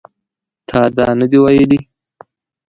تا 0.67 0.79
دا 0.97 1.07
نه 1.19 1.25
دي 1.31 1.37
ویلي 1.43 1.79